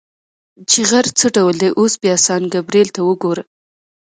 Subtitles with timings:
[0.69, 3.43] چې غر څه ډول دی، اوس بیا سان ګبرېل ته وګوره.